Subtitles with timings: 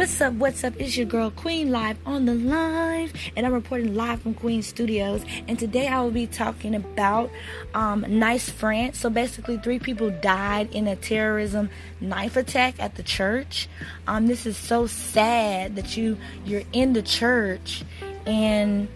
[0.00, 0.32] What's up?
[0.32, 0.80] What's up?
[0.80, 5.22] It's your girl Queen live on the live, and I'm reporting live from Queen Studios.
[5.46, 7.30] And today I will be talking about
[7.74, 8.98] um, Nice France.
[8.98, 11.68] So basically, three people died in a terrorism
[12.00, 13.68] knife attack at the church.
[14.06, 17.84] Um, this is so sad that you you're in the church
[18.24, 18.88] and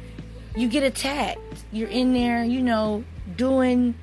[0.57, 1.65] you get attacked.
[1.71, 3.05] You're in there, you know,
[3.37, 3.95] doing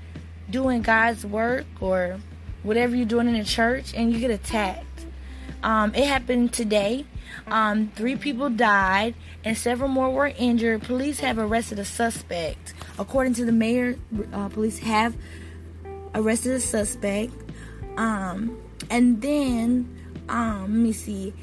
[0.51, 2.19] doing God's work or
[2.61, 4.85] whatever you're doing in the church, and you get attacked.
[5.63, 7.05] Um, it happened today.
[7.47, 10.83] Um, three people died and several more were injured.
[10.83, 12.73] Police have arrested a suspect.
[12.97, 13.97] According to the mayor,
[14.33, 15.15] uh, police have
[16.15, 17.33] arrested a suspect.
[17.97, 19.97] Um, and then,
[20.29, 21.33] um, let me see.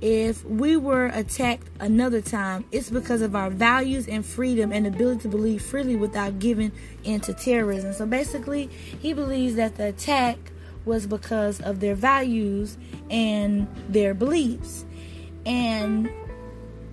[0.00, 5.20] If we were attacked another time, it's because of our values and freedom and ability
[5.22, 6.72] to believe freely without giving
[7.04, 7.92] in to terrorism.
[7.92, 8.68] So basically,
[9.00, 10.51] he believes that the attack
[10.84, 12.76] was because of their values
[13.10, 14.84] and their beliefs.
[15.46, 16.10] And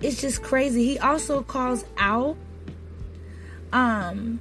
[0.00, 0.84] it's just crazy.
[0.84, 2.36] He also calls out
[3.72, 4.40] um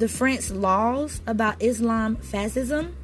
[0.00, 2.96] the French laws about Islam fascism.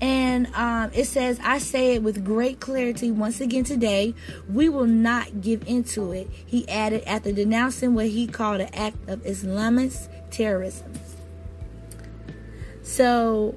[0.00, 4.14] And um, it says, I say it with great clarity once again today,
[4.48, 6.28] we will not give into it.
[6.46, 10.92] He added after denouncing what he called an act of Islamist terrorism.
[12.82, 13.56] So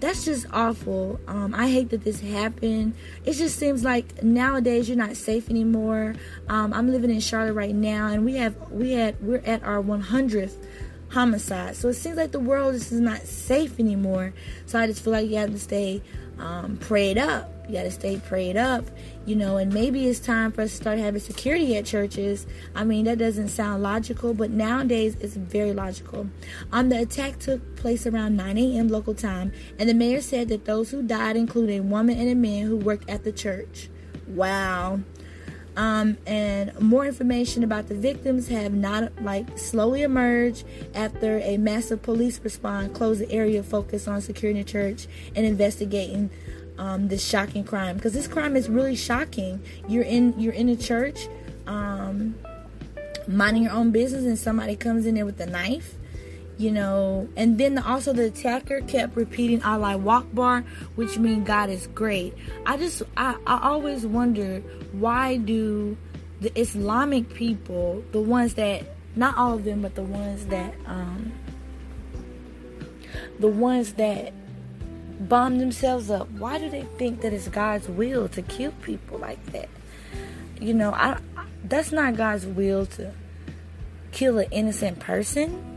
[0.00, 1.20] that's just awful.
[1.28, 2.94] Um, I hate that this happened.
[3.24, 6.14] It just seems like nowadays you're not safe anymore.
[6.48, 9.82] Um, I'm living in Charlotte right now, and we have we had we're at our
[9.82, 10.56] 100th
[11.10, 11.76] homicide.
[11.76, 14.32] So it seems like the world is not safe anymore.
[14.66, 16.02] So I just feel like you have to stay
[16.40, 17.52] um, prayed up.
[17.68, 18.84] You got to stay prayed up,
[19.26, 22.46] you know, and maybe it's time for us to start having security at churches.
[22.74, 26.28] I mean, that doesn't sound logical, but nowadays it's very logical.
[26.72, 28.88] Um, the attack took place around 9 a.m.
[28.88, 32.34] local time, and the mayor said that those who died include a woman and a
[32.34, 33.88] man who worked at the church.
[34.26, 35.00] Wow.
[35.76, 40.64] Um, and more information about the victims have not like slowly emerged
[40.94, 45.06] after a massive police response closed the area focused on securing the church
[45.36, 46.30] and investigating
[46.80, 49.62] um, this shocking crime because this crime is really shocking.
[49.86, 51.28] You're in you're in a church,
[51.66, 52.34] um,
[53.28, 55.94] minding your own business, and somebody comes in there with a knife.
[56.60, 60.60] You know, and then also the attacker kept repeating Allah Akbar,
[60.94, 62.34] which means God is great.
[62.66, 64.60] I just I, I always wonder
[64.92, 65.96] why do
[66.42, 68.84] the Islamic people, the ones that
[69.16, 71.32] not all of them, but the ones that um,
[73.38, 74.34] the ones that
[75.18, 76.30] bomb themselves up.
[76.32, 79.70] Why do they think that it's God's will to kill people like that?
[80.60, 83.14] You know, I, I that's not God's will to
[84.12, 85.69] kill an innocent person.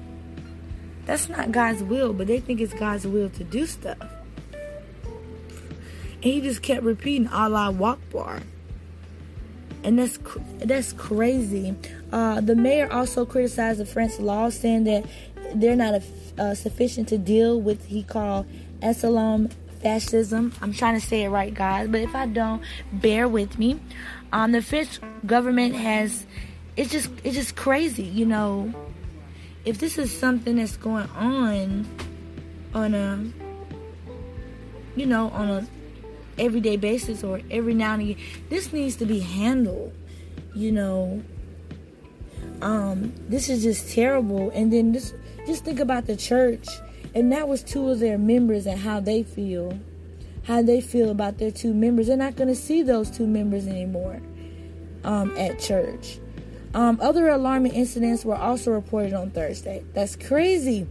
[1.06, 3.98] That's not God's will, but they think it's God's will to do stuff.
[6.24, 8.42] And he just kept repeating Allah Akbar.
[9.84, 10.18] And that's
[10.60, 11.76] that's crazy.
[12.12, 15.06] Uh, the mayor also criticized the French law, saying that
[15.56, 16.04] they're not a,
[16.42, 18.46] uh, sufficient to deal with he called
[18.82, 19.50] Islam
[19.82, 20.54] fascism.
[20.62, 22.64] I'm trying to say it right, guys, but if I don't,
[22.94, 23.80] bear with me.
[24.32, 26.26] Um, the French government has
[26.76, 28.74] it's just it's just crazy, you know.
[29.66, 31.88] If this is something that's going on
[32.74, 33.24] on a
[34.96, 35.68] you know on a
[36.38, 39.94] everyday basis or every now and again, this needs to be handled.
[40.56, 41.24] You know,
[42.62, 44.50] um, this is just terrible.
[44.52, 45.14] And then this,
[45.46, 46.68] just think about the church
[47.16, 49.80] and that was two of their members and how they feel.
[50.46, 52.08] How they feel about their two members.
[52.08, 54.22] They're not going to see those two members anymore
[55.04, 56.20] um, at church.
[56.74, 59.84] Um, other alarming incidents were also reported on Thursday.
[59.94, 60.88] That's crazy.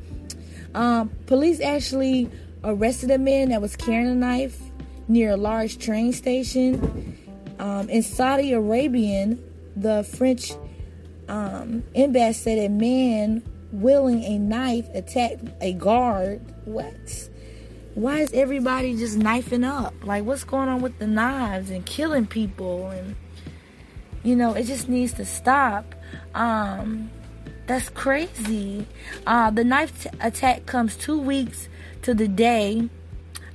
[0.74, 2.30] Um, police actually
[2.64, 4.60] arrested a man that was carrying a knife
[5.08, 7.18] near a large train station.
[7.58, 9.36] Um, in Saudi Arabia,
[9.76, 10.52] the French
[11.28, 13.42] um, embassy said a man
[13.72, 16.40] wielding a knife attacked a guard.
[16.64, 17.28] What?
[17.94, 19.94] Why is everybody just knifing up?
[20.02, 22.88] Like, what's going on with the knives and killing people?
[22.90, 23.16] And,
[24.22, 25.94] you know, it just needs to stop.
[26.34, 27.10] Um,
[27.66, 28.86] that's crazy.
[29.26, 31.68] Uh, the knife t- attack comes two weeks
[32.02, 32.88] to the day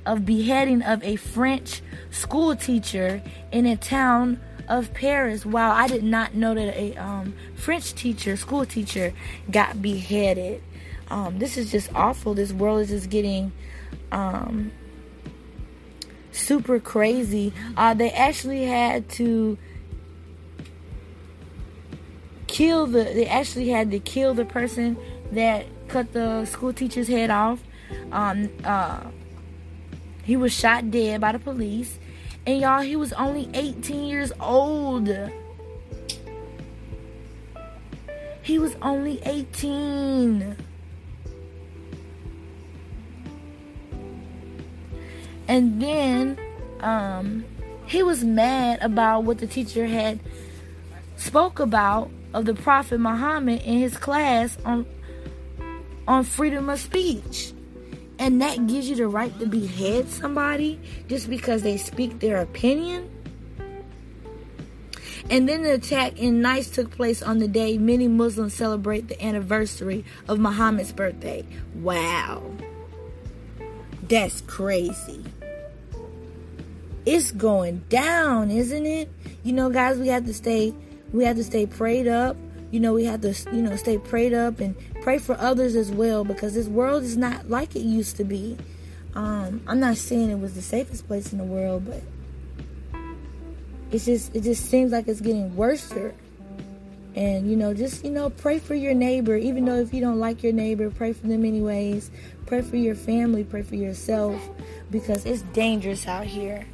[0.06, 3.22] of beheading of a French school teacher
[3.52, 5.44] in a town of Paris.
[5.44, 9.12] Wow, I did not know that a um, French teacher, school teacher,
[9.50, 10.62] got beheaded.
[11.10, 12.34] Um, this is just awful.
[12.34, 13.52] This world is just getting
[14.12, 14.72] um,
[16.32, 17.52] super crazy.
[17.76, 19.58] Uh, they actually had to
[22.58, 23.04] kill the.
[23.04, 24.96] They actually had to kill the person
[25.30, 27.62] that cut the school teacher's head off.
[28.10, 29.04] Um, uh,
[30.24, 31.98] he was shot dead by the police
[32.44, 35.08] And y'all, he was only 18 years old.
[38.42, 40.56] He was only 18.
[45.46, 46.38] And then
[46.80, 47.44] um,
[47.86, 50.18] he was mad about what the teacher had
[51.16, 54.86] spoke about of the Prophet Muhammad in his class on
[56.06, 57.52] on freedom of speech.
[58.18, 63.08] And that gives you the right to behead somebody just because they speak their opinion.
[65.30, 69.22] And then the attack in Nice took place on the day many Muslims celebrate the
[69.22, 71.44] anniversary of Muhammad's birthday.
[71.74, 72.42] Wow.
[74.08, 75.22] That's crazy.
[77.04, 79.10] It's going down, isn't it?
[79.44, 80.74] You know, guys, we have to stay
[81.12, 82.36] we have to stay prayed up.
[82.70, 85.90] You know, we have to, you know, stay prayed up and pray for others as
[85.90, 88.58] well because this world is not like it used to be.
[89.14, 92.02] Um, I'm not saying it was the safest place in the world, but
[93.90, 95.92] it's just it just seems like it's getting worse.
[97.14, 100.20] And you know, just you know, pray for your neighbor, even though if you don't
[100.20, 102.10] like your neighbor, pray for them anyways.
[102.46, 104.40] Pray for your family, pray for yourself,
[104.90, 106.66] because it's dangerous out here.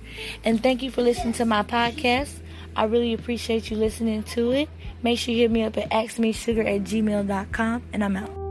[0.45, 2.41] And thank you for listening to my podcast.
[2.77, 4.69] I really appreciate you listening to it.
[5.03, 8.44] Make sure you hit me up at askmesugar at gmail.com, and I'm out.